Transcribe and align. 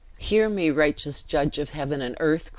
"Hear 0.17 0.49
me, 0.49 0.71
righteous 0.71 1.21
Judge 1.21 1.59
of 1.59 1.73
heaven 1.73 2.01
and 2.01 2.17
earth!" 2.19 2.49